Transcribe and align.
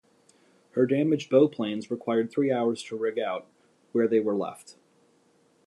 Her 0.71 0.87
damaged 0.87 1.29
bow 1.29 1.47
planes 1.47 1.91
required 1.91 2.31
three 2.31 2.51
hours 2.51 2.81
to 2.85 2.97
rig 2.97 3.19
out, 3.19 3.45
where 3.91 4.07
they 4.07 4.19
were 4.19 4.35
left. 4.35 4.77